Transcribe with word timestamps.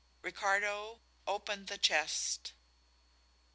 Ricardo, 0.23 0.99
open 1.27 1.67
the 1.67 1.77
chest!" 1.77 2.53